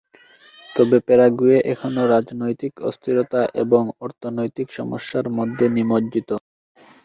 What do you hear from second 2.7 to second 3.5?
অস্থিরতা